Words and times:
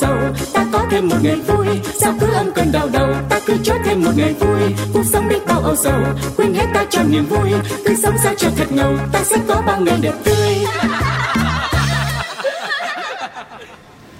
sầu 0.00 0.16
ta 0.52 0.66
có 0.72 0.86
thêm 0.90 1.08
một 1.08 1.16
ngày 1.22 1.36
vui. 1.36 1.66
Sao 2.00 2.14
cứ 2.20 2.26
âm 2.34 2.52
cơn 2.52 2.72
đau 2.72 2.88
đầu? 2.92 3.08
Ta 3.28 3.40
cứ 3.46 3.56
cho 3.64 3.74
thêm 3.84 4.04
một 4.04 4.10
ngày 4.16 4.32
vui. 4.32 4.74
Cuộc 4.92 5.02
sống 5.12 5.28
đi 5.28 5.36
bao 5.46 5.60
âu 5.60 5.76
sầu. 5.76 6.00
Quên 6.36 6.54
hết 6.54 6.66
ta 6.74 6.84
cho 6.90 7.02
niềm 7.02 7.26
vui. 7.26 7.50
Cứ 7.86 7.94
sống 8.02 8.14
sao 8.22 8.34
cho 8.36 8.48
thật 8.56 8.72
ngầu. 8.72 8.92
Ta 9.12 9.20
sẽ 9.24 9.36
có 9.48 9.62
bao 9.66 9.80
ngày 9.80 9.98
đẹp 10.02 10.14
tươi. 10.24 10.56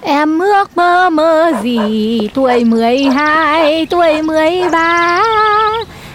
Em 0.01 0.39
ước 0.39 0.77
mơ 0.77 1.09
mơ 1.09 1.51
gì? 1.63 2.29
Tuổi 2.33 2.63
12, 2.63 3.85
tuổi 3.85 4.21
13 4.21 5.23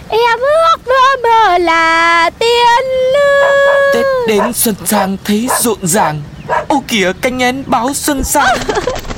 Em 0.09 0.39
ước 0.39 0.77
mơ 0.87 1.15
mơ 1.23 1.57
là 1.57 2.29
tiên 2.39 2.85
nữ 3.13 3.51
Tết 3.93 4.05
đến 4.27 4.53
xuân 4.53 4.75
sang 4.85 5.17
thấy 5.23 5.47
rộn 5.61 5.77
ràng. 5.81 6.21
Ô 6.67 6.83
kìa 6.87 7.11
canh 7.21 7.39
én 7.39 7.63
báo 7.67 7.93
xuân 7.93 8.23
sang 8.23 8.57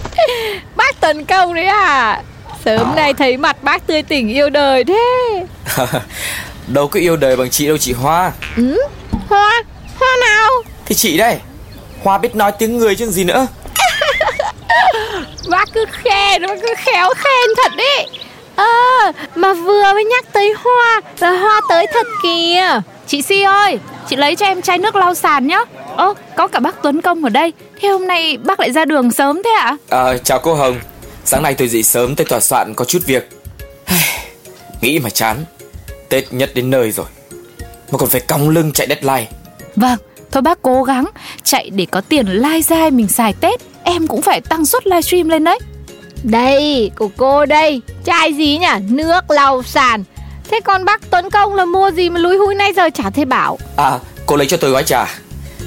Bác 0.93 1.07
tấn 1.07 1.25
công 1.25 1.53
đấy 1.53 1.65
à? 1.65 2.21
Sớm 2.65 2.95
nay 2.95 3.13
thấy 3.13 3.37
mặt 3.37 3.63
bác 3.63 3.87
tươi 3.87 4.03
tỉnh 4.03 4.29
yêu 4.29 4.49
đời 4.49 4.83
thế. 4.83 5.45
Đâu 6.67 6.87
có 6.87 6.99
yêu 6.99 7.15
đời 7.17 7.35
bằng 7.35 7.49
chị 7.49 7.67
đâu 7.67 7.77
chị 7.77 7.93
Hoa. 7.93 8.31
Ừ? 8.57 8.77
Hoa, 9.29 9.63
hoa 9.99 10.09
nào? 10.27 10.49
Thì 10.85 10.95
chị 10.95 11.17
đây. 11.17 11.37
Hoa 12.03 12.17
biết 12.17 12.35
nói 12.35 12.51
tiếng 12.59 12.77
người 12.77 12.95
chứ 12.95 13.05
gì 13.05 13.23
nữa. 13.23 13.47
Bác 15.49 15.69
cứ 15.73 15.85
khen, 15.91 16.41
bác 16.47 16.55
cứ 16.61 16.73
khéo 16.77 17.09
khen 17.17 17.49
thật 17.63 17.71
đấy. 17.77 18.07
Ờ, 18.55 18.65
mà 19.35 19.53
vừa 19.53 19.93
mới 19.93 20.03
nhắc 20.05 20.25
tới 20.33 20.53
hoa 20.63 21.01
Là 21.19 21.31
hoa 21.31 21.61
tới 21.69 21.85
thật 21.93 22.07
kìa. 22.23 22.81
Chị 23.07 23.21
Si 23.21 23.41
ơi, 23.41 23.79
chị 24.09 24.15
lấy 24.15 24.35
cho 24.35 24.45
em 24.45 24.61
chai 24.61 24.77
nước 24.77 24.95
lau 24.95 25.15
sàn 25.15 25.47
nhá 25.47 25.59
Ơ, 25.97 26.13
có 26.37 26.47
cả 26.47 26.59
bác 26.59 26.81
Tuấn 26.83 27.01
Công 27.01 27.23
ở 27.23 27.29
đây. 27.29 27.53
Thế 27.81 27.87
hôm 27.89 28.07
nay 28.07 28.37
bác 28.37 28.59
lại 28.59 28.71
ra 28.71 28.85
đường 28.85 29.11
sớm 29.11 29.41
thế 29.43 29.49
ạ? 29.59 29.77
à, 29.89 30.17
Chào 30.23 30.39
cô 30.39 30.53
Hồng. 30.53 30.79
Sáng 31.25 31.43
nay 31.43 31.53
tôi 31.53 31.67
dậy 31.67 31.83
sớm 31.83 32.15
tới 32.15 32.25
tòa 32.25 32.39
soạn 32.39 32.73
có 32.73 32.85
chút 32.85 32.99
việc. 33.05 33.29
Nghĩ 34.81 34.99
mà 34.99 35.09
chán. 35.09 35.37
Tết 36.09 36.33
nhất 36.33 36.51
đến 36.55 36.69
nơi 36.69 36.91
rồi 36.91 37.05
Mà 37.91 37.97
còn 37.97 38.09
phải 38.09 38.21
cong 38.21 38.49
lưng 38.49 38.71
chạy 38.73 38.87
deadline. 38.87 39.27
Vâng, 39.75 39.97
thôi 40.31 40.41
bác 40.41 40.61
cố 40.61 40.83
gắng 40.83 41.05
Chạy 41.43 41.69
để 41.69 41.85
có 41.91 42.01
tiền 42.01 42.27
lai 42.27 42.61
dai 42.61 42.91
mình 42.91 43.07
xài 43.07 43.33
Tết. 43.33 43.61
Em 43.83 44.07
cũng 44.07 44.21
phải 44.21 44.41
tăng 44.41 44.65
suất 44.65 44.87
livestream 44.87 45.29
lên 45.29 45.43
đấy. 45.43 45.59
Đây, 46.23 46.91
của 46.97 47.09
cô 47.17 47.45
đây. 47.45 47.81
Chai 48.05 48.33
gì 48.33 48.57
nhỉ? 48.57 48.67
Nước 48.89 49.31
lau 49.31 49.63
sàn. 49.63 50.03
Thế 50.51 50.59
còn 50.59 50.85
bác 50.85 51.09
Tuấn 51.09 51.29
Công 51.29 51.55
là 51.55 51.65
mua 51.65 51.91
gì 51.91 52.09
mà 52.09 52.19
lúi 52.19 52.37
húi 52.37 52.55
nay 52.55 52.73
giờ 52.73 52.89
chả 52.93 53.09
thấy 53.09 53.25
bảo. 53.25 53.57
À 53.77 53.99
cô 54.25 54.35
lấy 54.35 54.47
cho 54.47 54.57
tôi 54.57 54.71
gói 54.71 54.83
trà 54.83 55.05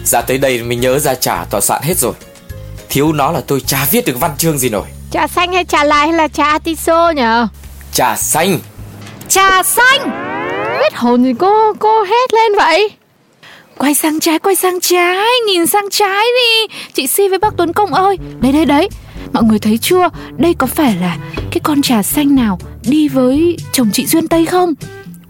Ra 0.07 0.23
tới 0.23 0.39
đây 0.39 0.63
mình 0.63 0.81
nhớ 0.81 0.99
ra 0.99 1.15
trà 1.15 1.45
tòa 1.51 1.61
soạn 1.61 1.83
hết 1.83 1.99
rồi. 1.99 2.13
Thiếu 2.89 3.13
nó 3.13 3.33
là 3.33 3.41
tôi 3.47 3.61
chả 3.61 3.87
viết 3.91 4.07
được 4.07 4.21
văn 4.21 4.31
chương 4.39 4.59
gì 4.59 4.69
nổi. 4.69 4.87
Trà 5.11 5.27
xanh 5.27 5.53
hay 5.53 5.65
trà 5.65 5.85
lai 5.85 6.09
hay 6.09 6.17
là 6.17 6.29
trà 6.29 6.45
atiso 6.45 7.11
nhỉ? 7.11 7.23
Trà 7.93 8.17
xanh. 8.17 8.59
Trà 9.29 9.63
xanh? 9.63 10.01
Hết 10.81 10.95
hồn 10.95 11.25
gì 11.25 11.33
cô, 11.39 11.73
cô 11.79 12.03
hét 12.03 12.35
lên 12.35 12.53
vậy. 12.57 12.91
Quay 13.79 13.95
sang 13.95 14.21
trái, 14.21 14.39
quay 14.39 14.57
sang 14.57 14.81
trái 14.81 15.27
Nhìn 15.47 15.67
sang 15.67 15.91
trái 15.91 16.25
đi. 16.37 16.75
Chị 16.95 17.07
Si 17.07 17.29
với 17.29 17.39
bác 17.39 17.55
Tuấn 17.57 17.73
Công 17.73 17.95
ơi 17.95 18.17
Đấy 18.41 18.53
đấy 18.53 18.65
đấy. 18.65 18.89
Mọi 19.33 19.43
người 19.43 19.59
thấy 19.59 19.79
chưa? 19.79 20.09
Đây 20.37 20.55
có 20.59 20.67
phải 20.67 20.95
là 21.01 21.17
cái 21.35 21.61
con 21.63 21.83
trà 21.83 22.03
xanh 22.03 22.35
nào 22.35 22.59
Đi 22.83 23.09
với 23.09 23.57
chồng 23.73 23.91
chị 23.93 24.07
Duyên 24.07 24.29
Tây 24.29 24.47
không 24.47 24.75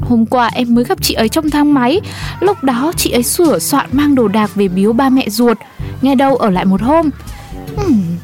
Hôm 0.01 0.27
qua 0.27 0.51
em 0.53 0.75
mới 0.75 0.85
gặp 0.85 0.99
chị 1.03 1.15
ấy 1.15 1.29
trong 1.29 1.51
thang 1.51 1.75
máy. 1.75 2.01
Lúc 2.41 2.65
đó 2.65 2.93
chị 2.97 3.11
ấy 3.11 3.23
sửa 3.23 3.59
soạn 3.59 3.87
mang 3.93 4.15
đồ 4.15 4.29
đạc 4.29 4.51
về 4.55 4.69
biếu 4.69 4.93
ba 4.93 5.09
mẹ 5.09 5.29
ruột. 5.29 5.59
Nghe 6.03 6.15
đâu 6.15 6.37
ở 6.37 6.51
lại 6.51 6.65
một 6.65 6.83
hôm. 6.83 7.11
Uhm, 7.87 8.17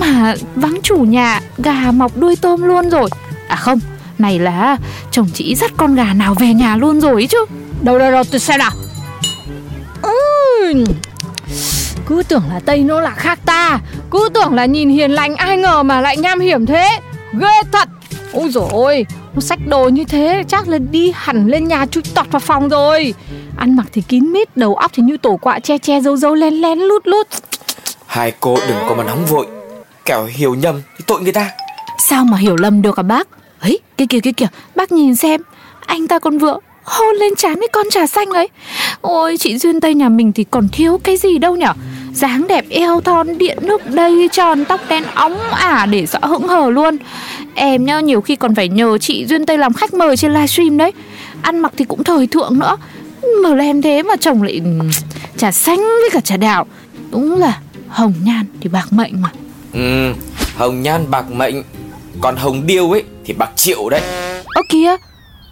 Mà 0.00 0.34
vắng 0.54 0.78
chủ 0.82 0.96
nhà 0.96 1.40
Gà 1.58 1.90
mọc 1.90 2.16
đuôi 2.16 2.36
tôm 2.36 2.62
luôn 2.62 2.90
rồi. 2.90 3.10
À 3.48 3.56
không 3.56 3.80
Này 4.18 4.38
là 4.38 4.76
chồng 5.10 5.28
chị 5.34 5.54
dắt 5.54 5.72
con 5.76 5.94
gà 5.94 6.12
nào 6.14 6.34
về 6.34 6.54
nhà 6.54 6.76
luôn 6.76 7.00
rồi 7.00 7.26
chứ. 7.30 7.44
Đâu 7.82 7.98
đâu 7.98 8.10
đâu 8.12 8.24
tôi 8.24 8.40
xem 8.40 8.58
nào. 8.58 8.72
Uhm, 10.00 10.84
Cứ 12.06 12.22
tưởng 12.28 12.44
là 12.52 12.60
Tây 12.66 12.78
nó 12.78 13.00
là 13.00 13.10
khác 13.10 13.38
ta. 13.44 13.78
Cứ 14.10 14.28
tưởng 14.34 14.54
là 14.54 14.64
nhìn 14.64 14.88
hiền 14.88 15.10
lành 15.10 15.36
Ai 15.36 15.56
ngờ 15.56 15.82
mà 15.82 16.00
lại 16.00 16.16
nham 16.16 16.40
hiểm 16.40 16.66
thế. 16.66 16.88
Ghê 17.40 17.62
thật. 17.72 17.88
Ôi 18.32 18.48
dồi 18.50 18.68
ôi 18.70 19.06
Nó 19.34 19.40
xách 19.40 19.58
đồ 19.66 19.88
như 19.88 20.04
thế 20.04 20.44
chắc 20.48 20.68
là 20.68 20.78
đi 20.78 21.12
hẳn 21.14 21.46
lên 21.46 21.68
nhà 21.68 21.86
chui 21.86 22.02
tọt 22.14 22.26
vào 22.30 22.40
phòng 22.40 22.68
rồi. 22.68 23.14
Ăn 23.56 23.76
mặc 23.76 23.86
thì 23.92 24.02
kín 24.08 24.32
mít 24.32 24.56
Đầu 24.56 24.74
óc 24.74 24.90
thì 24.94 25.02
như 25.02 25.16
tổ 25.16 25.36
quạ 25.36 25.58
che 25.58 25.78
che 25.78 26.00
dâu 26.00 26.16
dâu 26.16 26.34
len 26.34 26.54
len 26.54 26.78
lút 26.78 27.06
lút. 27.06 27.26
Hai 28.06 28.32
cô 28.40 28.58
đừng 28.68 28.78
có 28.88 28.94
mà 28.94 29.04
nóng 29.04 29.26
vội. 29.26 29.46
Kẻo 30.04 30.24
hiểu 30.24 30.54
nhầm 30.54 30.82
thì 30.98 31.04
tội 31.06 31.20
người 31.20 31.32
ta. 31.32 31.50
Sao 32.08 32.24
mà 32.24 32.36
hiểu 32.36 32.56
lầm 32.56 32.82
được 32.82 32.96
à 32.96 33.02
bác? 33.02 33.28
Ấy 33.60 33.78
kia 33.96 34.04
kìa 34.08 34.20
kia 34.20 34.32
kìa 34.32 34.48
bác 34.74 34.92
nhìn 34.92 35.16
xem. 35.16 35.40
Anh 35.86 36.08
ta 36.08 36.18
còn 36.18 36.38
vừa 36.38 36.58
hôn 36.84 37.14
lên 37.16 37.34
trán 37.36 37.54
cái 37.54 37.68
con 37.72 37.86
trà 37.90 38.06
xanh 38.06 38.30
ấy. 38.30 38.48
Ôi 39.00 39.36
chị 39.38 39.58
duyên 39.58 39.80
tây 39.80 39.94
nhà 39.94 40.08
mình 40.08 40.32
thì 40.32 40.44
còn 40.44 40.68
thiếu 40.72 41.00
cái 41.04 41.16
gì 41.16 41.38
đâu 41.38 41.56
nhở 41.56 41.72
dáng 42.18 42.46
đẹp 42.48 42.64
eo 42.70 43.00
thon 43.00 43.38
điện 43.38 43.58
nước 43.62 43.86
đầy 43.86 44.28
tròn 44.32 44.64
tóc 44.64 44.80
đen 44.88 45.04
óng 45.14 45.38
ả 45.50 45.86
để 45.86 46.06
rõ 46.06 46.18
hững 46.22 46.48
hờ 46.48 46.70
luôn. 46.70 46.96
Em 47.54 47.84
nhá 47.84 48.00
nhiều 48.00 48.20
khi 48.20 48.36
còn 48.36 48.54
phải 48.54 48.68
nhờ 48.68 48.98
chị 48.98 49.26
duyên 49.26 49.46
tây 49.46 49.58
làm 49.58 49.72
khách 49.72 49.94
mời 49.94 50.16
trên 50.16 50.34
livestream 50.34 50.76
đấy. 50.76 50.92
Ăn 51.42 51.58
mặc 51.58 51.72
thì 51.76 51.84
cũng 51.84 52.04
thời 52.04 52.26
thượng 52.26 52.58
nữa. 52.58 52.76
Mà 53.42 53.54
lên 53.54 53.82
thế 53.82 54.02
mà 54.02 54.16
chồng 54.20 54.42
lại 54.42 54.60
trà 55.36 55.52
xanh 55.52 55.76
với 55.76 56.10
cả 56.12 56.20
trà 56.20 56.36
đào 56.36 56.66
đúng 57.10 57.38
là 57.38 57.58
hồng 57.88 58.14
nhan 58.24 58.46
thì 58.60 58.68
bạc 58.68 58.92
mệnh 58.92 59.22
mà. 59.22 59.30
Ừ 59.72 60.12
Hồng 60.56 60.82
nhan 60.82 61.10
bạc 61.10 61.30
mệnh. 61.30 61.62
Còn 62.20 62.36
hồng 62.36 62.66
điêu 62.66 62.90
ấy 62.90 63.02
thì 63.24 63.34
bạc 63.34 63.50
triệu 63.56 63.88
đấy. 63.88 64.00
Ơ 64.44 64.62
kìa 64.68 64.96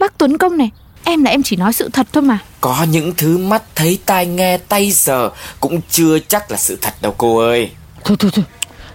Bác 0.00 0.18
Tuấn 0.18 0.38
Công 0.38 0.56
này 0.56 0.70
Em 1.08 1.24
là 1.24 1.30
em 1.30 1.42
chỉ 1.42 1.56
nói 1.56 1.72
sự 1.72 1.88
thật 1.92 2.06
thôi 2.12 2.22
mà. 2.22 2.38
Có 2.60 2.86
những 2.90 3.12
thứ 3.16 3.38
mắt 3.38 3.62
thấy 3.74 3.98
tai 4.06 4.26
nghe 4.26 4.58
tay 4.58 4.92
sờ 4.92 5.30
Cũng 5.60 5.80
chưa 5.90 6.18
chắc 6.18 6.50
là 6.50 6.56
sự 6.56 6.78
thật 6.80 6.94
đâu 7.02 7.14
cô 7.18 7.38
ơi. 7.38 7.70
Thôi 8.04 8.16
thôi 8.20 8.30
thôi. 8.34 8.44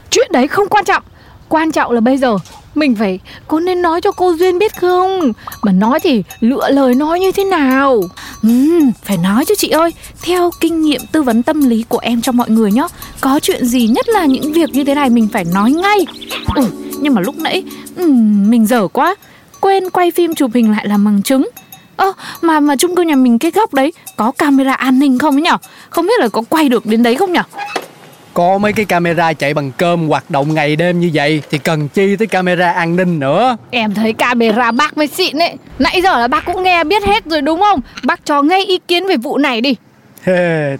Chuyện 0.10 0.28
đấy 0.32 0.48
không 0.48 0.68
quan 0.70 0.86
trọng. 0.86 1.04
Quan 1.50 1.72
trọng 1.72 1.92
là 1.92 2.02
bây 2.02 2.18
giờ 2.18 2.38
Mình 2.76 2.96
phải 2.96 3.20
Có 3.48 3.60
nên 3.60 3.82
nói 3.82 4.02
cho 4.02 4.12
cô 4.12 4.36
Duyên 4.40 4.60
biết 4.60 4.76
không? 4.78 5.34
Mà 5.62 5.72
nói 5.72 6.00
thì 6.00 6.24
lựa 6.40 6.70
lời 6.70 6.96
nói 6.96 7.20
như 7.20 7.32
thế 7.32 7.44
nào? 7.44 8.02
Uhm, 8.48 8.92
Phải 9.04 9.18
nói 9.18 9.46
chứ 9.46 9.56
chị 9.58 9.70
ơi. 9.70 9.94
Theo 10.22 10.52
kinh 10.60 10.82
nghiệm 10.82 11.02
tư 11.12 11.24
vấn 11.24 11.44
tâm 11.44 11.70
lý 11.70 11.86
của 11.90 12.00
em 12.00 12.22
cho 12.22 12.32
mọi 12.32 12.50
người 12.50 12.72
nhá 12.72 12.84
Có 13.22 13.40
chuyện 13.40 13.66
gì 13.66 13.88
nhất 13.88 14.10
là 14.10 14.26
những 14.26 14.54
việc 14.54 14.70
như 14.70 14.84
thế 14.84 14.96
này 14.96 15.10
Mình 15.10 15.28
phải 15.34 15.46
nói 15.46 15.72
ngay. 15.72 16.06
Ừ, 16.56 16.66
Nhưng 17.02 17.14
mà 17.14 17.22
lúc 17.22 17.38
nãy 17.38 17.64
uhm, 18.04 18.50
Mình 18.50 18.68
dở 18.68 18.88
quá. 18.88 19.16
Quên 19.60 19.90
quay 19.90 20.12
phim 20.12 20.36
chụp 20.36 20.52
hình 20.54 20.72
lại 20.72 20.88
làm 20.88 21.06
bằng 21.06 21.22
chứng 21.22 21.50
Ơ 22.02 22.14
mà 22.42 22.60
mà 22.60 22.76
chung 22.76 22.96
cư 22.96 23.04
nhà 23.04 23.16
mình 23.16 23.40
cái 23.40 23.52
góc 23.52 23.74
đấy 23.74 23.94
Có 24.18 24.32
camera 24.38 24.74
an 24.74 25.00
ninh 25.00 25.20
không 25.20 25.36
ấy 25.36 25.42
nhở? 25.42 25.58
Không 25.90 26.06
biết 26.06 26.20
là 26.20 26.28
có 26.28 26.42
quay 26.50 26.70
được 26.70 26.86
đến 26.86 27.04
đấy 27.04 27.16
không 27.16 27.34
nhở? 27.34 27.44
Có 28.34 28.58
mấy 28.58 28.74
cái 28.74 28.86
camera 28.86 29.34
chạy 29.34 29.54
bằng 29.54 29.72
cơm 29.78 30.08
hoạt 30.08 30.32
động 30.32 30.54
ngày 30.54 30.76
đêm 30.76 31.00
như 31.00 31.12
vậy 31.14 31.42
Thì 31.52 31.58
cần 31.58 31.88
chi 31.88 32.16
tới 32.16 32.28
camera 32.28 32.72
an 32.72 32.96
ninh 32.96 33.20
nữa? 33.20 33.58
Em 33.72 33.94
thấy 33.94 34.14
camera 34.14 34.72
bác 34.72 34.98
mới 34.98 35.08
xịn 35.08 35.38
ấy. 35.38 35.54
Nãy 35.80 36.02
giờ 36.02 36.20
là 36.20 36.28
bác 36.28 36.46
cũng 36.46 36.64
nghe 36.64 36.84
biết 36.84 37.04
hết 37.04 37.26
rồi 37.26 37.42
đúng 37.42 37.60
không? 37.60 37.82
Bác 38.04 38.26
cho 38.26 38.42
ngay 38.42 38.66
ý 38.66 38.80
kiến 38.88 39.08
về 39.08 39.18
vụ 39.18 39.38
này 39.38 39.62
đi. 39.62 39.76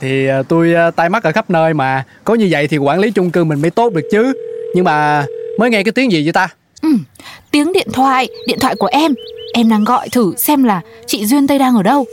Thì 0.02 0.28
à, 0.28 0.42
tôi 0.48 0.74
à, 0.74 0.92
tai 0.92 1.10
mắt 1.10 1.24
ở 1.24 1.32
khắp 1.32 1.50
nơi 1.50 1.74
mà. 1.74 2.04
Có 2.24 2.36
như 2.36 2.48
vậy 2.52 2.68
thì 2.68 2.78
quản 2.78 3.00
lý 3.00 3.12
chung 3.12 3.32
cư 3.32 3.44
mình 3.44 3.62
mới 3.62 3.72
tốt 3.72 3.94
được 3.94 4.08
chứ. 4.12 4.34
Nhưng 4.76 4.86
mà 4.86 5.26
mới 5.60 5.70
nghe 5.70 5.84
cái 5.84 5.92
tiếng 5.92 6.12
gì 6.12 6.24
vậy 6.26 6.34
ta 6.34 6.48
Tiếng 7.52 7.74
điện 7.74 7.88
thoại 7.94 8.30
Điện 8.48 8.60
thoại 8.60 8.76
của 8.76 8.88
em. 8.92 9.14
Em 9.54 9.70
đang 9.70 9.84
gọi 9.84 10.10
thử 10.10 10.34
xem 10.38 10.64
là 10.64 10.82
chị 11.08 11.26
Duyên 11.26 11.48
Tây 11.48 11.60
đang 11.60 11.76
ở 11.76 11.84
đâu. 11.84 12.06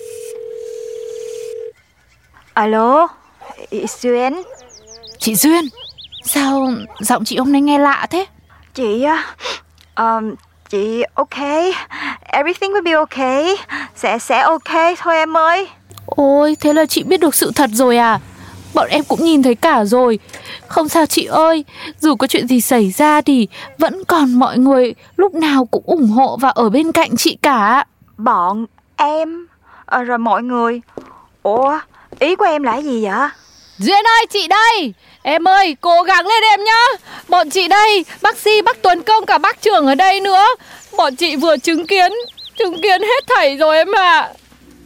Alo, 2.55 3.09
it's 3.71 3.87
Duyên. 4.01 4.43
Chị 5.19 5.35
Duyên 5.35 5.65
Sao 6.25 6.69
giọng 7.01 7.25
chị 7.25 7.37
hôm 7.37 7.53
nay 7.53 7.61
nghe 7.61 7.79
lạ 7.79 8.07
thế? 8.11 8.27
Chị 8.75 9.05
um, 9.97 10.35
Chị 10.69 11.03
ok. 11.15 11.39
Everything 12.33 12.73
will 12.73 12.85
be 12.85 12.93
okay 12.93 13.57
Sẽ 13.97 14.19
sẽ 14.19 14.41
ok 14.41 14.97
thôi 14.99 15.17
em 15.17 15.37
ơi. 15.37 15.69
Ôi 16.07 16.57
thế 16.61 16.73
là 16.73 16.87
chị 16.87 17.03
biết 17.03 17.21
được 17.21 17.35
sự 17.35 17.53
thật 17.55 17.71
rồi 17.73 17.97
à 17.97 18.21
Bọn 18.79 18.89
em 18.89 19.05
cũng 19.05 19.25
nhìn 19.25 19.43
thấy 19.43 19.55
cả 19.55 19.85
rồi. 19.85 20.19
Không 20.67 20.89
sao 20.89 21.07
chị 21.07 21.25
ơi 21.25 21.65
Dù 22.01 22.17
có 22.17 22.27
chuyện 22.27 22.49
gì 22.49 22.61
xảy 22.61 22.91
ra 22.91 23.21
thì 23.21 23.49
Vẫn 23.79 24.05
còn 24.05 24.35
mọi 24.35 24.59
người 24.59 24.95
lúc 25.17 25.35
nào 25.35 25.65
cũng 25.65 25.83
ủng 25.87 26.09
hộ 26.09 26.37
Và 26.41 26.49
ở 26.49 26.71
bên 26.71 26.93
cạnh 26.93 27.17
chị 27.17 27.39
cả. 27.43 27.85
Bọn 28.17 28.67
em 28.97 29.47
à, 29.87 30.03
Rồi 30.03 30.19
mọi 30.19 30.43
người. 30.43 30.81
Ủa 31.43 31.79
ý 32.19 32.37
của 32.37 32.45
em 32.45 32.63
là 32.63 32.73
cái 32.73 32.83
gì 32.83 33.05
vậy? 33.05 33.29
Duyên 33.79 34.05
ơi 34.07 34.27
chị 34.31 34.49
đây. 34.49 34.95
Em 35.23 35.49
ơi 35.49 35.77
cố 35.81 36.03
gắng 36.03 36.27
lên 36.27 36.43
em 36.43 36.65
nhá. 36.65 36.85
Bọn 37.29 37.51
chị 37.51 37.69
đây 37.69 38.05
Bác 38.23 38.37
Si 38.37 38.63
bác 38.63 38.83
Tuấn 38.83 39.03
Công 39.03 39.27
cả 39.27 39.39
bác 39.39 39.63
trưởng 39.63 39.87
ở 39.87 39.95
đây 39.95 40.21
nữa. 40.21 40.45
Bọn 40.97 41.17
chị 41.17 41.37
vừa 41.37 41.57
chứng 41.57 41.87
kiến 41.87 42.13
Chứng 42.59 42.83
kiến 42.83 43.03
hết 43.03 43.27
thảy 43.37 43.57
rồi 43.57 43.77
em 43.77 43.93
ạ. 43.97 44.21
À. 44.21 44.33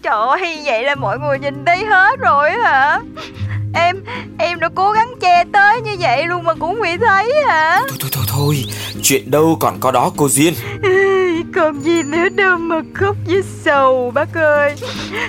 Trời 0.03 0.27
ơi 0.29 0.59
vậy 0.65 0.83
là 0.83 0.95
mọi 0.95 1.19
người 1.19 1.39
nhìn 1.39 1.65
thấy 1.67 1.85
hết 1.85 2.19
rồi 2.19 2.51
hả 2.51 3.01
Em 3.75 4.05
em 4.39 4.61
đã 4.61 4.69
cố 4.75 4.93
gắng 4.93 5.15
che 5.21 5.45
tới 5.53 5.81
như 5.81 5.97
vậy 6.01 6.27
luôn 6.27 6.45
mà 6.45 6.55
cũng 6.55 6.81
bị 6.83 6.91
thấy 7.07 7.33
hả? 7.49 7.81
Thôi 7.89 7.99
thôi 8.01 8.11
thôi 8.13 8.25
thôi 8.29 8.65
Chuyện 9.03 9.31
đâu 9.31 9.57
còn 9.61 9.81
có 9.81 9.91
đó 9.91 10.11
cô 10.17 10.29
Duyên. 10.29 10.55
Còn 11.55 11.81
gì 11.81 12.03
nữa 12.03 12.29
đâu 12.29 12.59
mà 12.59 12.77
khóc 12.95 13.17
với 13.27 13.43
sầu 13.65 14.11
bác 14.15 14.35
ơi. 14.35 14.75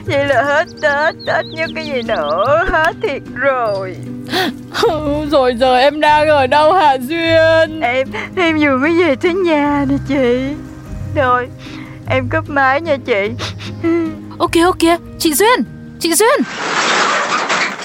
Vậy 0.06 0.26
là 0.26 0.44
hết 0.44 0.68
Tết 0.82 1.16
Tết 1.28 1.46
như 1.46 1.66
cái 1.76 1.86
gì 1.86 2.02
nữa 2.02 2.66
Hết 2.72 2.96
thiệt 3.02 3.22
rồi. 3.36 3.96
Rồi 5.32 5.56
giờ 5.60 5.78
em 5.78 6.00
đang 6.00 6.28
ở 6.28 6.48
đâu 6.48 6.74
hả 6.74 6.94
Duyên? 6.94 7.82
Em 7.82 8.08
em 8.36 8.58
vừa 8.60 8.78
mới 8.78 8.92
về 9.04 9.16
tới 9.16 9.34
nhà 9.34 9.86
nè 9.90 9.96
chị. 10.08 10.56
Rồi 11.16 11.48
em 12.10 12.30
cấp 12.30 12.44
máy 12.48 12.82
nha 12.82 12.98
chị. 13.06 13.30
Ok 14.40 14.52
ok 14.66 15.00
Chị 15.20 15.34
Duyên 15.34 15.64
Chị 16.00 16.14
Duyên 16.14 16.42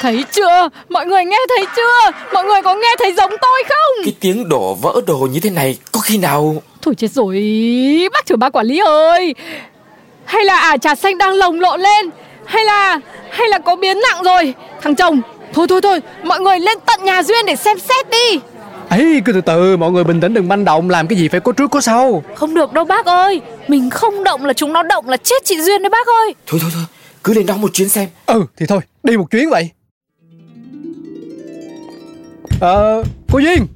Thấy 0.01 0.25
chưa? 0.33 0.69
Mọi 0.89 1.07
người 1.07 1.25
nghe 1.25 1.39
thấy 1.57 1.67
chưa? 1.77 2.11
Mọi 2.33 2.45
người 2.45 2.63
có 2.63 2.75
nghe 2.75 2.95
thấy 2.99 3.13
giống 3.13 3.31
tôi 3.31 3.63
không? 3.69 4.05
Cái 4.05 4.15
tiếng 4.21 4.49
đổ 4.49 4.75
vỡ 4.75 5.01
đồ 5.07 5.17
như 5.17 5.41
thế 5.41 5.51
này 5.51 5.79
Có 5.93 6.01
khi 6.01 6.19
nào? 6.19 6.63
Thôi 6.83 6.95
chết 6.95 7.11
rồi 7.11 7.37
Bác 8.13 8.27
trưởng 8.27 8.39
ban 8.39 8.53
quản 8.53 8.67
lý 8.67 8.79
ơi! 8.87 9.35
Hay 10.25 10.45
là 10.45 10.57
ả 10.57 10.77
trà 10.77 10.95
xanh 10.95 11.19
đang 11.19 11.35
lồng 11.35 11.61
lộn 11.61 11.81
lên? 11.81 12.11
Hay 12.47 12.65
là 12.65 13.01
Hay 13.31 13.49
là 13.49 13.59
có 13.59 13.77
biến 13.77 14.01
nặng 14.11 14.23
rồi? 14.23 14.55
Thằng 14.83 14.95
chồng 14.95 15.21
Thôi 15.53 15.67
thôi 15.69 15.81
thôi 15.83 16.01
Mọi 16.23 16.41
người 16.41 16.61
lên 16.61 16.79
tận 16.87 17.05
nhà 17.05 17.23
Duyên 17.23 17.47
để 17.47 17.57
xem 17.57 17.79
xét 17.79 18.11
đi. 18.11 18.41
Ấy 18.89 19.21
cứ 19.25 19.33
từ 19.33 19.41
từ 19.41 19.77
mọi 19.77 19.91
người 19.91 20.05
bình 20.05 20.21
tĩnh 20.21 20.35
đừng 20.35 20.49
manh 20.49 20.65
động 20.65 20.91
làm 20.91 21.07
cái 21.09 21.19
gì 21.19 21.29
phải 21.29 21.41
có 21.41 21.53
trước 21.53 21.71
có 21.71 21.81
sau. 21.81 22.23
Không 22.35 22.55
được 22.55 22.73
đâu 22.73 22.85
bác 22.85 23.07
ơi 23.07 23.41
Mình 23.69 23.91
không 23.91 24.25
động 24.25 24.45
là 24.45 24.53
chúng 24.53 24.73
nó 24.73 24.83
động 24.83 25.09
là 25.09 25.17
chết 25.17 25.45
chị 25.45 25.61
Duyên 25.61 25.83
đấy 25.83 25.91
bác 25.91 26.07
ơi. 26.07 26.35
Thôi 26.47 26.61
thôi 26.63 26.71
thôi 26.75 26.83
Cứ 27.25 27.35
lên 27.35 27.47
đó 27.47 27.55
một 27.57 27.71
chuyến 27.73 27.89
xem. 27.89 28.09
Ừ 28.27 28.45
thì 28.57 28.67
thôi 28.67 28.81
đi 29.03 29.17
một 29.17 29.25
chuyến 29.31 29.51
vậy 29.51 29.71
ờ 32.61 33.03
cô 33.33 33.39
duyên. 33.39 33.67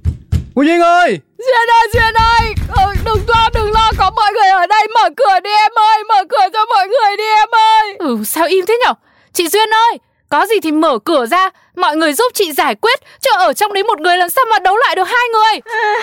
Cô 0.55 0.63
duyên 0.63 0.81
ơi. 0.81 1.19
Duyên 1.39 1.69
ơi 1.71 1.89
Duyên 1.93 2.15
ơi. 2.15 2.55
Ừ, 2.87 2.93
Đừng 3.05 3.25
lo 3.29 3.49
đừng 3.55 3.73
lo 3.73 3.91
có 3.99 4.11
mọi 4.17 4.33
người 4.33 4.49
ở 4.49 4.67
đây. 4.67 4.87
Mở 4.95 5.09
cửa 5.17 5.41
đi 5.41 5.51
em 5.51 5.73
ơi 5.75 6.05
Mở 6.09 6.25
cửa 6.29 6.49
cho 6.53 6.65
mọi 6.75 6.89
người 6.89 7.17
đi 7.17 7.25
em 7.25 7.49
ơi. 7.53 7.97
Ừ 7.99 8.19
sao 8.27 8.47
im 8.47 8.67
thế 8.67 8.79
nhở? 8.87 8.93
Chị 9.33 9.49
Duyên 9.49 9.75
ơi 9.75 9.99
Có 10.29 10.47
gì 10.47 10.55
thì 10.63 10.73
mở 10.73 10.99
cửa 11.05 11.27
ra. 11.27 11.49
Mọi 11.77 11.97
người 11.97 12.13
giúp 12.13 12.33
chị 12.35 12.53
giải 12.53 12.75
quyết 12.75 13.01
Chứ 13.21 13.31
ở 13.39 13.53
trong 13.53 13.73
đấy 13.73 13.83
một 13.85 14.01
người 14.01 14.17
làm 14.17 14.31
sao 14.31 14.45
mà 14.51 14.59
đấu 14.59 14.77
lại 14.77 14.95
được 14.97 15.05
hai 15.09 15.29
người? 15.33 15.61
À, 15.65 15.95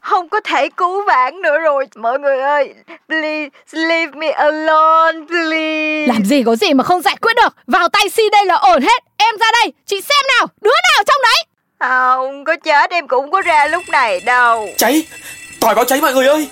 Không 0.00 0.28
có 0.28 0.40
thể 0.40 0.68
cứu 0.76 1.02
vãn 1.04 1.40
nữa 1.42 1.58
rồi. 1.58 1.86
Mọi 1.96 2.18
người 2.18 2.38
ơi 2.40 2.74
Please 3.08 3.48
leave 3.72 4.12
me 4.16 4.30
alone 4.30 5.18
please. 5.28 6.06
Làm 6.08 6.24
gì 6.24 6.42
có 6.46 6.56
gì 6.56 6.74
mà 6.74 6.84
không 6.84 7.02
giải 7.02 7.16
quyết 7.20 7.36
được. 7.36 7.54
Vào 7.66 7.88
tay 7.88 8.08
si 8.08 8.22
đây 8.32 8.44
là 8.46 8.54
ổn 8.54 8.82
hết. 8.82 9.02
Em 9.16 9.34
ra 9.40 9.46
đây 9.62 9.72
Chị 9.86 10.00
xem 10.00 10.24
nào 10.38 10.46
Đứa 10.60 10.70
nào 10.70 11.04
trong 11.06 11.20
đấy 11.22 11.44
Không 11.80 12.44
có 12.44 12.56
chết 12.64 12.90
em 12.90 13.08
cũng 13.08 13.30
có 13.30 13.40
ra 13.40 13.66
lúc 13.66 13.82
này 13.88 14.20
đâu. 14.20 14.68
Cháy 14.78 15.06
Còi 15.60 15.74
báo 15.74 15.84
cháy 15.84 16.00
mọi 16.00 16.14
người 16.14 16.26
ơi. 16.26 16.48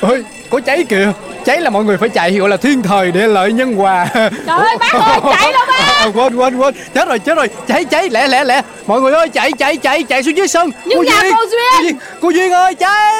Ơi 0.00 0.24
có 0.50 0.60
cháy 0.60 0.84
kìa. 0.88 1.12
Cháy 1.44 1.60
là 1.60 1.70
mọi 1.70 1.84
người 1.84 1.96
phải 1.96 2.08
chạy 2.08 2.32
gọi 2.32 2.48
là 2.48 2.56
thiên 2.56 2.82
thời 2.82 3.10
để 3.10 3.26
lợi 3.26 3.52
nhân 3.52 3.74
hòa. 3.74 4.06
Trời 4.14 4.58
ơi 4.58 4.76
bác 4.80 4.92
ơi 4.92 5.20
cháy 5.32 5.52
đâu 5.52 5.64
bác. 5.68 5.74
À, 5.78 6.06
quên 6.14 6.36
quên 6.36 6.56
quên. 6.56 6.74
Chết 6.94 7.08
rồi 7.08 7.18
chết 7.18 7.34
rồi. 7.34 7.48
Cháy 7.68 7.84
cháy 7.84 8.08
lẹ 8.10 8.28
lẹ 8.28 8.44
lẹ. 8.44 8.62
Mọi 8.86 9.00
người 9.00 9.12
ơi 9.12 9.28
chạy 9.28 9.52
chạy 9.52 9.76
chạy 9.76 10.02
chạy 10.02 10.22
xuống 10.22 10.36
dưới 10.36 10.48
sân. 10.48 10.70
Nhưng 10.84 11.02
nhà 11.02 11.20
duyên, 11.22 11.34
cô 11.36 11.42
duyên. 11.50 11.72
cô 11.72 11.82
duyên 11.82 11.98
cô 12.20 12.28
duyên 12.30 12.52
ơi 12.52 12.74
cháy 12.74 13.14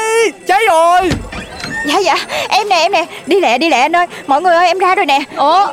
cháy 0.47 0.61
rồi. 0.69 1.11
Dạ 1.87 1.99
dạ. 1.99 2.17
Em 2.49 2.69
nè 2.69 2.77
em 2.77 2.93
nè. 2.93 3.05
Đi 3.27 3.41
lẹ 3.41 3.59
đi 3.59 3.69
lẹ 3.69 3.81
anh 3.81 3.97
ơi. 3.97 4.07
Mọi 4.27 4.43
người 4.43 4.55
ơi 4.55 4.67
em 4.67 4.79
ra 4.79 4.95
rồi 4.95 5.07
nè. 5.07 5.21
Ồ 5.37 5.67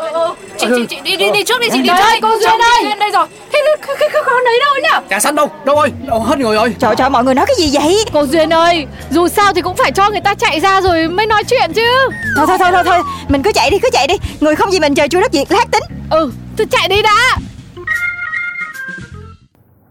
chị 0.57 0.67
chị 0.75 0.85
chị 0.89 1.01
đi 1.03 1.17
đi 1.17 1.31
đi 1.31 1.43
trước 1.43 1.61
đi 1.61 1.67
chị 1.71 1.81
đi 1.81 1.87
chơi 1.87 2.19
cô 2.21 2.29
duyên 2.39 2.61
ơi. 2.61 2.83
duyên 2.83 2.99
đây 2.99 3.11
rồi. 3.11 3.27
Thế 3.53 3.59
cái 3.99 4.09
cái 4.13 4.23
con 4.25 4.43
đấy 4.45 4.59
đâu 4.65 4.75
nhỉ? 4.83 5.07
Trà 5.09 5.19
xanh 5.19 5.35
đâu 5.35 5.51
đâu 5.65 5.75
ơi 5.75 5.91
đâu 6.07 6.19
hết 6.19 6.39
người 6.39 6.55
rồi. 6.55 6.75
Trời 6.79 6.95
trời 6.97 7.09
mọi 7.09 7.23
người 7.23 7.35
nói 7.35 7.45
cái 7.45 7.55
gì 7.57 7.69
vậy? 7.73 8.05
Cô 8.13 8.23
duyên 8.23 8.53
ơi 8.53 8.85
dù 9.09 9.27
sao 9.27 9.53
thì 9.53 9.61
cũng 9.61 9.75
phải 9.75 9.91
cho 9.91 10.09
người 10.09 10.21
ta 10.21 10.33
chạy 10.33 10.59
ra 10.59 10.81
rồi 10.81 11.07
mới 11.07 11.25
nói 11.25 11.43
chuyện 11.43 11.73
chứ. 11.73 12.09
Thôi 12.35 12.45
thôi 12.47 12.57
thôi 12.59 12.69
thôi 12.71 12.83
thôi. 12.85 12.99
Mình 13.27 13.43
cứ 13.43 13.51
chạy 13.51 13.69
đi 13.69 13.79
cứ 13.79 13.89
chạy 13.93 14.07
đi. 14.07 14.15
Người 14.39 14.55
không 14.55 14.71
gì 14.71 14.79
mình 14.79 14.95
trời 14.95 15.07
chui 15.07 15.21
đất 15.21 15.33
diệt 15.33 15.51
lát 15.51 15.71
tính. 15.71 15.83
Ừ 16.09 16.31
tôi 16.57 16.67
chạy 16.71 16.87
đi 16.87 17.01
đã. 17.01 17.37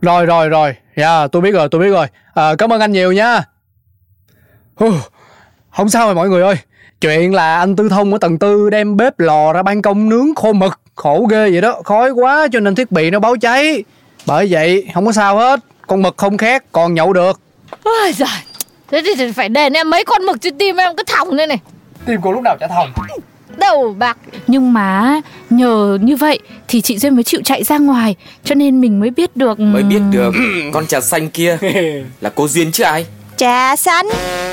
Rồi 0.02 0.26
rồi 0.26 0.48
rồi. 0.48 0.74
Dạ 0.96 1.18
yeah, 1.18 1.32
tôi 1.32 1.42
biết 1.42 1.50
rồi 1.50 1.68
tôi 1.70 1.80
biết 1.80 1.90
rồi. 1.90 2.06
À, 2.34 2.54
cảm 2.58 2.72
ơn 2.72 2.80
anh 2.80 2.92
nhiều 2.92 3.12
nha. 3.12 3.42
Không 5.70 5.88
sao 5.88 6.06
rồi 6.06 6.14
mọi 6.14 6.28
người 6.28 6.42
ơi 6.42 6.56
chuyện 7.00 7.34
là 7.34 7.58
anh 7.58 7.76
tư 7.76 7.88
thông 7.88 8.12
ở 8.12 8.18
tầng 8.18 8.38
tư 8.38 8.70
đem 8.70 8.96
bếp 8.96 9.20
lò 9.20 9.52
ra 9.52 9.62
ban 9.62 9.82
công 9.82 10.08
nướng 10.08 10.34
khô 10.34 10.52
mực. 10.52 10.80
Khổ 10.94 11.26
ghê 11.30 11.50
vậy 11.50 11.60
đó 11.60 11.80
khói 11.84 12.10
quá 12.10 12.48
cho 12.52 12.60
nên 12.60 12.74
thiết 12.74 12.92
bị 12.92 13.10
nó 13.10 13.18
báo 13.18 13.36
cháy. 13.36 13.84
Bởi 14.26 14.46
vậy 14.50 14.86
không 14.94 15.06
có 15.06 15.12
sao 15.12 15.38
hết. 15.38 15.60
Con 15.86 16.02
mực 16.02 16.16
không 16.16 16.36
khét 16.36 16.62
còn 16.72 16.94
nhậu 16.94 17.12
được. 17.12 17.40
Ôi 17.82 18.12
giời. 18.12 18.28
Thế 18.90 19.02
thì 19.16 19.32
phải 19.32 19.48
đền 19.48 19.72
em 19.72 19.90
mấy 19.90 20.04
con 20.04 20.26
mực 20.26 20.40
trên 20.40 20.58
tim 20.58 20.76
em 20.76 20.96
cứ 20.96 21.02
thòng 21.06 21.30
lên 21.30 21.48
này. 21.48 21.58
Tim 22.06 22.20
cô 22.22 22.32
lúc 22.32 22.42
nào 22.42 22.56
chả 22.60 22.66
thòng? 22.66 22.92
Đầu 23.56 23.94
bạc. 23.98 24.18
Nhưng 24.46 24.72
mà 24.72 25.20
nhờ 25.50 25.98
như 26.02 26.16
vậy 26.16 26.38
thì 26.68 26.80
chị 26.80 26.98
duyên 26.98 27.14
mới 27.14 27.22
chịu 27.22 27.40
chạy 27.44 27.64
ra 27.64 27.78
ngoài 27.78 28.14
cho 28.44 28.54
nên 28.54 28.80
mình 28.80 29.00
mới 29.00 29.10
biết 29.10 29.36
được 29.36 29.60
mới 29.60 29.82
biết 29.82 30.00
được 30.10 30.34
con 30.72 30.86
trà 30.86 31.00
xanh 31.00 31.30
kia 31.30 31.58
là 32.20 32.30
cô 32.34 32.48
duyên 32.48 32.72
chứ 32.72 32.84
ai 32.84 33.06
trà 33.36 33.76
xanh. 33.76 34.06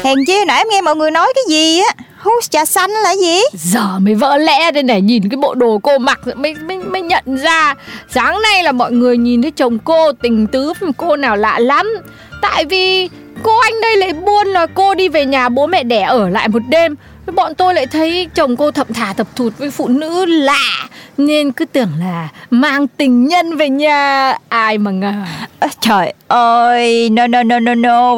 Hèn 0.04 0.26
chi 0.28 0.46
nãy 0.48 0.58
em 0.58 0.68
nghe 0.72 0.82
mọi 0.82 0.96
người 0.96 1.12
nói 1.12 1.34
cái 1.36 1.44
gì 1.50 1.80
á? 1.80 1.94
Hút 2.20 2.44
trà 2.50 2.66
xanh 2.66 2.92
là 2.92 3.16
gì? 3.16 3.40
Giờ 3.54 4.00
mới 4.00 4.16
vỡ 4.16 4.38
lẽ 4.38 4.72
đây 4.72 4.84
này, 4.84 5.02
nhìn 5.02 5.30
cái 5.30 5.38
bộ 5.38 5.54
đồ 5.54 5.80
cô 5.84 5.98
mặc 5.98 6.20
mới 6.36 6.56
mới 6.56 6.78
mới 6.78 7.02
nhận 7.02 7.24
ra. 7.26 7.76
Sáng 8.10 8.42
nay 8.42 8.64
là 8.64 8.72
mọi 8.72 8.92
người 8.92 9.18
nhìn 9.18 9.42
thấy 9.42 9.52
chồng 9.52 9.78
cô 9.80 10.12
tình 10.12 10.48
tứ 10.48 10.74
cô 10.98 11.16
nào 11.16 11.38
lạ 11.38 11.60
lắm. 11.60 11.94
Tại 12.42 12.66
vì 12.66 13.10
cô 13.44 13.60
anh 13.60 13.82
đây 13.82 13.98
lại 13.98 14.14
buôn 14.14 14.48
là 14.48 14.68
cô 14.76 14.96
đi 14.96 15.10
về 15.10 15.26
nhà 15.26 15.50
bố 15.50 15.68
mẹ 15.68 15.84
đẻ 15.84 16.02
ở 16.02 16.30
lại 16.30 16.48
một 16.48 16.62
đêm 16.70 16.96
bọn 17.36 17.56
tôi 17.56 17.74
lại 17.74 17.88
thấy 17.88 18.28
chồng 18.36 18.58
cô 18.58 18.72
thậm 18.72 18.94
thà 18.94 19.14
thập 19.14 19.36
thụt 19.36 19.58
với 19.58 19.72
phụ 19.72 19.88
nữ 19.88 20.26
lạ 20.26 20.90
nên 21.18 21.52
cứ 21.52 21.66
tưởng 21.66 21.90
là 22.00 22.30
mang 22.50 22.88
tình 22.88 23.28
nhân 23.28 23.58
về 23.58 23.70
nhà 23.70 24.34
ai 24.50 24.78
mà 24.78 24.92
ngờ. 24.92 25.14
À, 25.60 25.68
trời 25.80 26.14
ơi 26.28 27.10
no 27.10 27.28
no 27.28 27.44
no 27.44 27.60
no 27.60 27.76
no. 27.76 28.16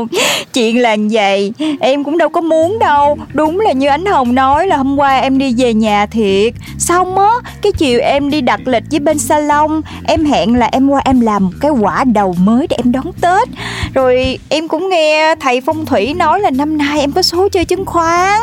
Chuyện 0.54 0.82
là 0.82 0.96
vậy 1.12 1.54
em 1.80 2.04
cũng 2.04 2.18
đâu 2.18 2.30
có 2.30 2.42
muốn 2.42 2.80
đâu. 2.80 3.18
Đúng 3.34 3.60
là 3.60 3.72
như 3.72 3.88
ánh 3.88 4.06
hồng 4.06 4.36
nói 4.36 4.68
là 4.68 4.78
hôm 4.78 5.00
qua 5.00 5.18
em 5.18 5.38
đi 5.38 5.54
về 5.58 5.74
nhà 5.74 6.06
thiệt. 6.06 6.54
Xong 6.80 7.18
á 7.18 7.32
cái 7.62 7.72
chiều 7.72 8.00
em 8.00 8.30
đi 8.30 8.42
đặt 8.42 8.60
lịch 8.66 8.84
với 8.92 9.00
bên 9.00 9.20
salon 9.20 9.82
em 10.08 10.26
hẹn 10.26 10.56
là 10.56 10.70
em 10.72 10.90
qua 10.90 11.02
em 11.06 11.22
làm 11.22 11.50
cái 11.62 11.72
quả 11.72 12.04
đầu 12.04 12.36
mới 12.40 12.68
để 12.70 12.78
em 12.84 12.92
đón 12.92 13.14
tết. 13.22 13.48
Rồi 13.94 14.40
em 14.50 14.68
cũng 14.68 14.90
nghe 14.90 15.36
thầy 15.36 15.62
phong 15.62 15.86
thủy 15.86 16.14
nói 16.14 16.40
là 16.40 16.50
năm 16.50 16.78
nay 16.78 17.00
em 17.00 17.12
có 17.12 17.22
số 17.22 17.50
chơi 17.50 17.66
chứng 17.66 17.86
khoán 17.86 18.42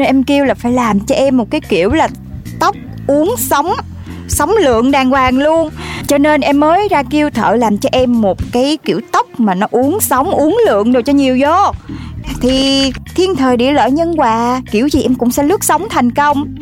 nên 0.00 0.06
em 0.06 0.22
kêu 0.22 0.44
là 0.44 0.54
phải 0.54 0.72
làm 0.72 1.00
cho 1.00 1.14
em 1.14 1.36
một 1.36 1.50
cái 1.50 1.60
kiểu 1.60 1.90
là 1.90 2.08
tóc 2.60 2.76
uống 3.06 3.34
sóng 3.38 3.72
sóng 4.28 4.50
lượng 4.60 4.90
đàng 4.90 5.10
hoàng 5.10 5.38
luôn. 5.38 5.70
Cho 6.06 6.18
nên 6.18 6.40
em 6.40 6.60
mới 6.60 6.88
ra 6.88 7.02
kêu 7.10 7.30
thợ 7.30 7.56
làm 7.56 7.78
cho 7.78 7.88
em 7.92 8.20
một 8.20 8.38
cái 8.52 8.78
kiểu 8.84 9.00
tóc 9.12 9.26
mà 9.38 9.54
nó 9.54 9.66
uống 9.70 10.00
sóng, 10.00 10.30
uống 10.30 10.58
lượng 10.66 10.92
đồ 10.92 11.00
cho 11.00 11.12
nhiều 11.12 11.38
vô 11.40 11.72
thì 12.40 12.92
thiên 13.14 13.36
thời 13.36 13.56
địa 13.56 13.72
lợi 13.72 13.90
nhân 13.90 14.14
hòa, 14.16 14.60
kiểu 14.72 14.88
gì 14.88 15.02
em 15.02 15.14
cũng 15.14 15.30
sẽ 15.30 15.42
lướt 15.42 15.64
sóng 15.64 15.88
thành 15.90 16.10
công. 16.10 16.54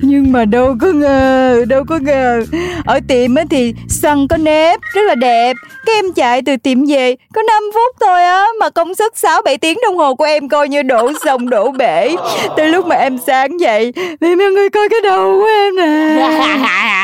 Nhưng 0.00 0.32
mà 0.32 0.44
đâu 0.44 0.74
có 0.80 0.86
ngờ, 0.86 1.64
đâu 1.68 1.84
có 1.88 1.98
ngờ. 1.98 2.40
Ở 2.84 3.00
tiệm 3.08 3.34
á 3.34 3.44
thì 3.50 3.74
sân 3.88 4.28
có 4.28 4.36
nếp, 4.36 4.80
rất 4.94 5.02
là 5.02 5.14
đẹp. 5.14 5.56
Cái 5.86 5.94
em 5.94 6.12
chạy 6.12 6.42
từ 6.42 6.56
tiệm 6.56 6.84
về, 6.84 7.16
có 7.34 7.42
5 7.42 7.62
phút 7.74 7.96
thôi 8.00 8.24
á, 8.24 8.46
mà 8.60 8.70
công 8.70 8.94
sức 8.94 9.18
6 9.18 9.42
7 9.42 9.58
tiếng 9.58 9.78
đồng 9.82 9.96
hồ 9.96 10.14
của 10.14 10.24
em 10.24 10.48
coi 10.48 10.68
như 10.68 10.82
đổ 10.82 11.12
sông, 11.24 11.50
đổ 11.50 11.70
bể. 11.70 12.16
Tới 12.56 12.68
lúc 12.68 12.86
mà 12.86 12.96
em 12.96 13.18
sáng 13.26 13.60
dậy, 13.60 13.92
thì 14.20 14.34
mọi 14.36 14.50
người 14.50 14.70
coi 14.70 14.88
cái 14.88 15.00
đầu 15.00 15.34
của 15.40 15.46
em 15.46 15.76
nè. 15.76 16.28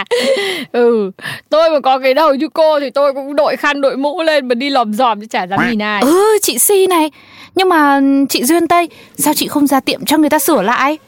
ừ 0.72 1.10
tôi 1.50 1.70
mà 1.70 1.80
có 1.80 1.98
cái 1.98 2.14
đầu 2.14 2.34
như 2.34 2.48
cô 2.48 2.80
thì 2.80 2.90
tôi 2.90 3.12
cũng 3.12 3.36
đội 3.36 3.56
khăn 3.56 3.80
đội 3.80 3.96
mũ 3.96 4.22
lên 4.22 4.48
mà 4.48 4.54
đi 4.54 4.70
lòm 4.70 4.94
dòm 4.94 5.20
chứ 5.20 5.26
chả 5.30 5.46
dám 5.46 5.70
nhìn 5.70 5.82
ai. 5.82 6.02
Ừ 6.02 6.38
chị 6.42 6.58
si 6.58 6.86
này. 6.86 7.10
Nhưng 7.54 7.68
mà 7.68 8.00
chị 8.28 8.44
duyên 8.44 8.68
tây 8.68 8.88
sao 9.18 9.34
chị 9.34 9.48
không 9.48 9.66
ra 9.66 9.80
tiệm 9.80 10.04
cho 10.04 10.18
người 10.18 10.30
ta 10.30 10.38
sửa 10.38 10.62
lại? 10.62 10.98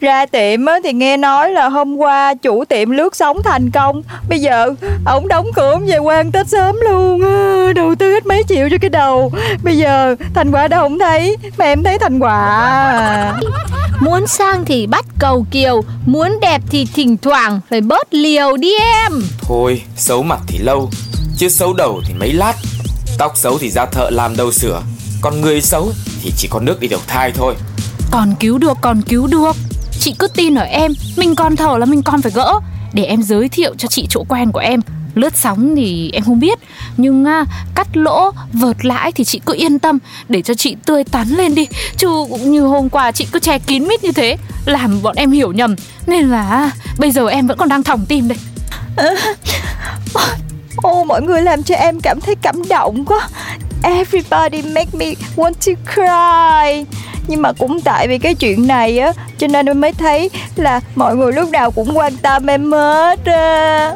Ra 0.00 0.26
tiệm 0.26 0.66
á, 0.66 0.78
thì 0.84 0.92
nghe 0.92 1.16
nói 1.16 1.52
là 1.52 1.68
hôm 1.68 1.96
qua 1.96 2.34
chủ 2.34 2.64
tiệm 2.64 2.90
lướt 2.90 3.16
sóng 3.16 3.42
thành 3.44 3.70
công. 3.70 4.02
Bây 4.28 4.38
giờ 4.38 4.74
ổng 5.06 5.28
đóng 5.28 5.46
cửa 5.56 5.72
ổng 5.72 5.86
về 5.86 5.98
quan 5.98 6.32
Tết 6.32 6.48
sớm 6.48 6.76
luôn 6.88 7.22
á. 7.22 7.72
Đầu 7.76 7.94
tư 7.94 8.12
hết 8.12 8.26
mấy 8.26 8.42
triệu 8.48 8.68
cho 8.70 8.76
cái 8.80 8.90
đầu. 8.90 9.32
Bây 9.64 9.76
giờ 9.76 10.16
thành 10.34 10.50
quả 10.52 10.68
đâu 10.68 10.82
không 10.82 10.98
thấy? 10.98 11.36
Mà 11.58 11.64
em 11.64 11.82
thấy 11.82 11.98
thành 11.98 12.18
quả 12.18 13.32
Muốn 14.00 14.26
sang 14.26 14.64
thì 14.64 14.86
bắt 14.86 15.04
cầu 15.18 15.46
kiều 15.50 15.82
Muốn 16.06 16.38
đẹp 16.40 16.62
thì 16.70 16.86
thỉnh 16.94 17.16
thoảng 17.16 17.60
Phải 17.70 17.80
bớt 17.80 18.14
liều 18.14 18.56
đi 18.56 18.72
em. 18.78 19.12
Thôi 19.40 19.82
xấu 19.96 20.22
mặt 20.22 20.40
thì 20.46 20.58
lâu 20.58 20.90
Chứ 21.38 21.48
xấu 21.48 21.72
đầu 21.72 22.02
thì 22.06 22.14
mấy 22.14 22.32
lát. 22.32 22.54
Tóc 23.18 23.32
xấu 23.36 23.58
thì 23.58 23.70
ra 23.70 23.86
thợ 23.86 24.10
làm 24.10 24.36
đâu 24.36 24.52
sửa 24.52 24.82
Còn 25.20 25.40
người 25.40 25.60
xấu 25.60 25.92
thì 26.22 26.32
chỉ 26.36 26.48
có 26.50 26.60
nước 26.60 26.80
đi 26.80 26.88
đầu 26.88 27.00
thai 27.06 27.32
thôi. 27.32 27.54
Còn 28.10 28.34
cứu 28.40 28.58
được 28.58 28.78
còn 28.80 29.02
cứu 29.02 29.26
được. 29.26 29.56
Chị 30.00 30.14
cứ 30.18 30.28
tin 30.28 30.54
ở 30.54 30.64
em 30.64 30.92
Mình 31.16 31.34
còn 31.34 31.56
thở 31.56 31.78
là 31.78 31.86
mình 31.86 32.02
còn 32.02 32.22
phải 32.22 32.32
gỡ. 32.34 32.60
Để 32.92 33.04
em 33.04 33.22
giới 33.22 33.48
thiệu 33.48 33.74
cho 33.78 33.88
chị 33.88 34.06
chỗ 34.10 34.24
quen 34.28 34.52
của 34.52 34.60
em 34.60 34.80
Lướt 35.18 35.36
sóng 35.36 35.76
thì 35.76 36.10
em 36.12 36.24
không 36.24 36.40
biết. 36.40 36.58
Nhưng 36.96 37.24
à, 37.24 37.44
cắt 37.74 37.96
lỗ, 37.96 38.30
vợt 38.52 38.84
lãi 38.84 39.12
thì 39.12 39.24
chị 39.24 39.40
cứ 39.46 39.54
yên 39.56 39.78
tâm 39.78 39.98
Để 40.28 40.42
cho 40.42 40.54
chị 40.54 40.76
tươi 40.86 41.04
tắn 41.04 41.28
lên 41.28 41.54
đi. 41.54 41.66
Chứ 41.96 42.08
cũng 42.30 42.50
như 42.52 42.62
hôm 42.62 42.88
qua 42.88 43.12
chị 43.12 43.26
cứ 43.32 43.38
che 43.38 43.58
kín 43.58 43.88
mít 43.88 44.04
như 44.04 44.12
thế 44.12 44.36
Làm 44.64 45.02
bọn 45.02 45.16
em 45.16 45.30
hiểu 45.30 45.52
nhầm. 45.52 45.74
Nên 46.06 46.28
là 46.28 46.48
à, 46.48 46.70
bây 46.98 47.10
giờ 47.10 47.28
em 47.28 47.46
vẫn 47.46 47.58
còn 47.58 47.68
đang 47.68 47.82
thòng 47.82 48.06
tim 48.06 48.28
đây. 48.28 48.38
Ô 50.76 51.04
mọi 51.04 51.22
người 51.22 51.42
làm 51.42 51.62
cho 51.62 51.74
em 51.74 52.00
cảm 52.00 52.20
thấy 52.20 52.34
cảm 52.42 52.68
động 52.68 53.04
quá. 53.04 53.28
Everybody 53.82 54.62
make 54.62 54.90
me 54.92 55.06
want 55.36 55.52
to 55.52 55.72
cry. 55.94 56.84
Nhưng 57.28 57.42
mà 57.42 57.52
cũng 57.52 57.80
tại 57.80 58.08
vì 58.08 58.18
cái 58.18 58.34
chuyện 58.34 58.66
này 58.66 58.98
á 58.98 59.12
Cho 59.38 59.46
nên 59.46 59.66
em 59.66 59.80
mới 59.80 59.92
thấy 59.92 60.30
là 60.56 60.80
mọi 60.94 61.16
người 61.16 61.32
lúc 61.32 61.50
nào 61.50 61.70
cũng 61.70 61.98
quan 61.98 62.16
tâm 62.16 62.46
em 62.46 62.72
hết 62.72 63.24
á. 63.24 63.92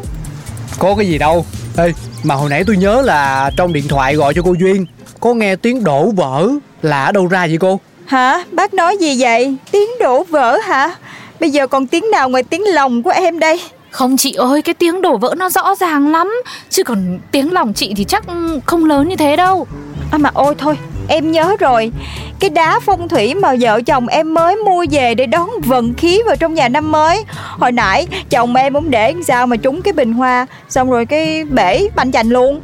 Có 0.82 0.94
cái 0.94 1.06
gì 1.08 1.18
đâu 1.18 1.46
Ê 1.76 1.92
mà 2.22 2.34
hồi 2.34 2.50
nãy 2.50 2.64
tôi 2.66 2.76
nhớ 2.76 3.02
là 3.02 3.50
trong 3.56 3.72
điện 3.72 3.88
thoại 3.88 4.14
gọi 4.14 4.34
cho 4.34 4.42
cô 4.42 4.54
Duyên 4.60 4.86
Có 5.20 5.34
nghe 5.34 5.56
tiếng 5.56 5.84
đổ 5.84 6.10
vỡ 6.10 6.48
Là 6.82 7.04
ở 7.04 7.12
đâu 7.12 7.26
ra 7.26 7.46
vậy 7.46 7.56
cô 7.60 7.80
Hả? 8.06 8.44
Bác 8.52 8.74
nói 8.74 8.96
gì 8.96 9.16
vậy? 9.18 9.56
Tiếng 9.70 9.88
đổ 10.00 10.24
vỡ 10.24 10.58
hả? 10.58 10.94
Bây 11.40 11.50
giờ 11.50 11.66
còn 11.66 11.86
tiếng 11.86 12.10
nào 12.10 12.28
ngoài 12.28 12.42
tiếng 12.42 12.62
lòng 12.74 13.02
của 13.02 13.10
em 13.10 13.38
đây? 13.38 13.60
Không 13.90 14.16
chị 14.16 14.32
ơi, 14.32 14.62
cái 14.62 14.74
tiếng 14.74 15.02
đổ 15.02 15.16
vỡ 15.16 15.34
nó 15.36 15.50
rõ 15.50 15.74
ràng 15.74 16.12
lắm 16.12 16.42
Chứ 16.70 16.84
còn 16.84 17.18
tiếng 17.30 17.52
lòng 17.52 17.72
chị 17.74 17.94
thì 17.96 18.04
chắc 18.04 18.24
không 18.66 18.84
lớn 18.84 19.08
như 19.08 19.16
thế 19.16 19.36
đâu 19.36 19.66
À 20.10 20.18
mà 20.18 20.30
ôi 20.34 20.54
thôi, 20.58 20.78
em 21.08 21.32
nhớ 21.32 21.56
rồi. 21.60 21.92
Cái 22.40 22.50
đá 22.50 22.80
phong 22.86 23.08
thủy 23.08 23.34
mà 23.34 23.54
vợ 23.60 23.80
chồng 23.86 24.06
em 24.06 24.34
mới 24.34 24.56
mua 24.56 24.84
về 24.90 25.14
để 25.14 25.26
đón 25.26 25.50
vận 25.64 25.94
khí 25.94 26.22
vào 26.26 26.36
trong 26.36 26.54
nhà 26.54 26.68
năm 26.68 26.92
mới. 26.92 27.24
Hồi 27.34 27.72
nãy 27.72 28.06
chồng 28.30 28.54
em 28.54 28.74
cũng 28.74 28.90
để 28.90 29.14
sao 29.26 29.46
mà 29.46 29.56
trúng 29.56 29.82
cái 29.82 29.92
bình 29.92 30.12
hoa. 30.12 30.46
Xong 30.68 30.90
rồi 30.90 31.06
cái 31.06 31.44
bể 31.44 31.88
banh 31.96 32.12
chành 32.12 32.28
luôn. 32.28 32.60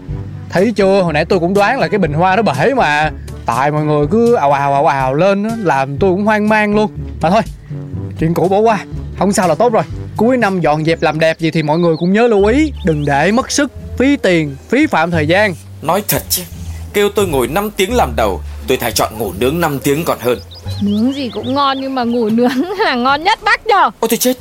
Thấy 0.50 0.72
chưa? 0.76 1.02
Hồi 1.02 1.12
nãy 1.12 1.24
tôi 1.24 1.38
cũng 1.38 1.54
đoán 1.54 1.78
là 1.78 1.88
cái 1.88 1.98
bình 1.98 2.12
hoa 2.12 2.36
nó 2.36 2.42
bể 2.42 2.74
mà. 2.74 3.10
Tại 3.46 3.70
mọi 3.70 3.84
người 3.84 4.06
cứ 4.10 4.34
ào 4.34 4.52
ào 4.52 4.74
ào 4.74 4.86
ào 4.86 5.14
lên 5.14 5.48
á, 5.48 5.50
Làm 5.62 5.98
tôi 5.98 6.10
cũng 6.10 6.24
hoang 6.24 6.48
mang 6.48 6.74
luôn. 6.74 6.90
Mà 7.20 7.30
thôi 7.30 7.42
Chuyện 8.20 8.34
cũ 8.34 8.48
bỏ 8.48 8.58
qua. 8.58 8.78
Không 9.18 9.32
sao 9.32 9.48
là 9.48 9.54
tốt 9.54 9.72
rồi. 9.72 9.82
Cuối 10.16 10.36
năm 10.36 10.60
dọn 10.60 10.84
dẹp 10.84 11.02
làm 11.02 11.20
đẹp 11.20 11.38
gì 11.38 11.50
thì 11.50 11.62
mọi 11.62 11.78
người 11.78 11.96
cũng 11.96 12.12
nhớ 12.12 12.26
lưu 12.26 12.44
ý. 12.44 12.72
Đừng 12.84 13.04
để 13.04 13.32
mất 13.32 13.50
sức 13.50 13.72
Phí 13.98 14.16
tiền 14.16 14.56
Phí 14.68 14.86
phạm 14.86 15.10
thời 15.10 15.28
gian. 15.28 15.54
Nói 15.82 16.02
thật 16.08 16.22
chứ 16.28 16.42
Kêu 16.98 17.08
tôi 17.08 17.26
ngồi 17.26 17.46
5 17.46 17.70
tiếng 17.70 17.94
làm 17.94 18.16
đầu 18.16 18.42
Tôi 18.66 18.76
thà 18.76 18.90
chọn 18.90 19.18
ngủ 19.18 19.32
nướng 19.38 19.60
5 19.60 19.78
tiếng 19.78 20.04
còn 20.04 20.18
hơn. 20.20 20.40
Nướng 20.82 21.14
gì 21.14 21.30
cũng 21.34 21.54
ngon 21.54 21.80
nhưng 21.80 21.94
mà 21.94 22.04
ngủ 22.04 22.28
nướng 22.28 22.62
là 22.78 22.94
ngon 22.94 23.24
nhất 23.24 23.38
bác 23.42 23.66
nhờ. 23.66 23.90
Ôi 24.00 24.08
tôi 24.08 24.16
chết 24.16 24.36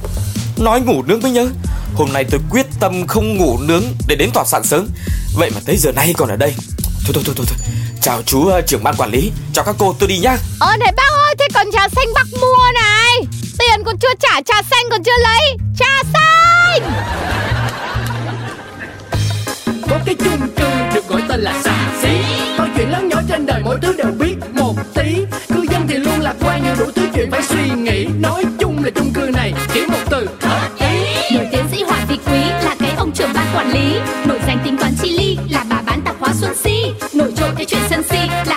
Nói 0.57 0.81
ngủ 0.81 1.03
nướng 1.03 1.21
mới 1.21 1.31
nhớ. 1.31 1.47
Hôm 1.95 2.13
nay 2.13 2.25
tôi 2.31 2.41
quyết 2.49 2.65
tâm 2.79 3.07
không 3.07 3.37
ngủ 3.37 3.57
nướng 3.59 3.83
Để 4.07 4.15
đến 4.15 4.29
tòa 4.33 4.45
soạn 4.45 4.63
sớm. 4.63 4.87
Vậy 5.35 5.51
mà 5.55 5.61
tới 5.65 5.77
giờ 5.77 5.91
nay 5.91 6.13
còn 6.17 6.29
ở 6.29 6.35
đây. 6.35 6.53
Thôi 7.05 7.13
thôi 7.13 7.23
thôi 7.25 7.35
thôi, 7.37 7.45
thôi. 7.49 7.57
Chào 8.01 8.21
chú 8.25 8.39
uh, 8.39 8.67
trưởng 8.67 8.83
ban 8.83 8.95
quản 8.95 9.11
lý. 9.11 9.31
Chào 9.53 9.65
các 9.65 9.75
cô 9.79 9.95
tôi 9.99 10.09
đi 10.09 10.17
nhá. 10.17 10.37
Ờ 10.59 10.77
này 10.79 10.93
bác 10.97 11.11
ơi 11.25 11.35
thế 11.39 11.47
còn 11.53 11.67
trà 11.73 11.89
xanh 11.89 12.13
bác 12.15 12.25
mua 12.41 12.71
này. 12.73 13.19
Tiền 13.59 13.83
còn 13.85 13.97
chưa 13.97 14.13
trả 14.19 14.41
trà 14.41 14.61
xanh 14.71 14.85
còn 14.91 15.03
chưa 15.03 15.17
lấy. 15.23 15.57
Trà 15.79 16.03
xanh 16.13 17.36
cái 20.07 20.15
chung 20.15 20.47
cư 20.55 20.95
được 20.95 21.07
gọi 21.07 21.21
tên 21.29 21.39
là 21.39 21.61
xà 21.61 21.91
xí. 22.01 22.09
Mọi 22.57 22.69
chuyện 22.77 22.91
lớn 22.91 23.09
nhỏ 23.09 23.21
trên 23.29 23.45
đời 23.45 23.61
mỗi 23.65 23.77
thứ 23.81 23.93
đều 23.97 24.11
biết 24.19 24.35
một 24.53 24.73
tí. 24.93 25.25
Cư 25.53 25.65
dân 25.71 25.87
thì 25.87 25.97
luôn 25.97 26.19
lạc 26.21 26.35
quan 26.41 26.63
như 26.63 26.69
đủ 26.79 26.85
thứ 26.95 27.07
chuyện 27.13 27.31
phải 27.31 27.41
suy 27.43 27.69
nghĩ. 27.69 28.07
Nói 28.19 28.43
chung 28.59 28.83
là 28.83 28.89
chung 28.95 29.11
cư 29.13 29.29
này 29.33 29.53
chỉ 29.73 29.85
một 29.87 29.99
từ 30.09 30.27
hợp 30.41 30.69
ý. 30.79 31.35
Nổi 31.35 31.47
tiến 31.51 31.65
sĩ 31.71 31.83
Hoàng 31.83 32.07
Thị 32.07 32.17
Quý 32.25 32.39
là 32.39 32.75
cái 32.79 32.91
ông 32.97 33.11
trưởng 33.11 33.33
ban 33.33 33.45
quản 33.55 33.71
lý. 33.71 33.99
Nổi 34.25 34.39
danh 34.47 34.59
tính 34.65 34.77
toán 34.77 34.93
chi 35.01 35.17
ly 35.17 35.37
là 35.49 35.65
bà 35.69 35.81
bán 35.85 36.01
tạp 36.01 36.15
hóa 36.19 36.33
Xuân 36.33 36.55
Si. 36.55 36.85
Nổi 37.13 37.33
trội 37.37 37.49
cái 37.57 37.65
chuyện 37.65 37.81
sân 37.89 38.03
si 38.03 38.19
là 38.45 38.56